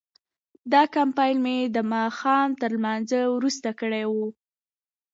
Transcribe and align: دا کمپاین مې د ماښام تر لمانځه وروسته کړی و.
دا 0.71 0.81
کمپاین 0.95 1.37
مې 1.45 1.57
د 1.75 1.77
ماښام 1.93 2.49
تر 2.61 2.69
لمانځه 2.77 3.21
وروسته 3.35 3.69
کړی 3.79 4.03
و. 4.11 4.15